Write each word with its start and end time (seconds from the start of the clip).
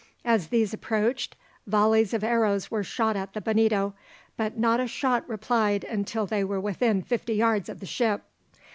As 0.25 0.47
these 0.47 0.73
approached 0.73 1.35
volleys 1.67 2.11
of 2.11 2.23
arrows 2.23 2.71
were 2.71 2.83
shot 2.83 3.15
at 3.15 3.33
the 3.33 3.39
Bonito, 3.39 3.93
but 4.35 4.57
not 4.57 4.79
a 4.79 4.87
shot 4.87 5.29
replied 5.29 5.83
until 5.83 6.25
they 6.25 6.43
were 6.43 6.59
within 6.59 7.03
fifty 7.03 7.35
yards 7.35 7.69
of 7.69 7.79
the 7.79 7.85
ship. 7.85 8.23